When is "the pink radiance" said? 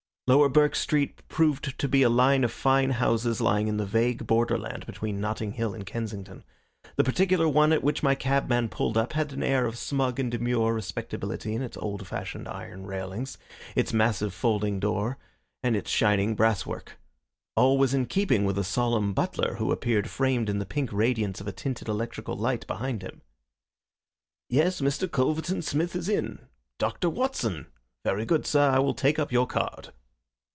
20.59-21.41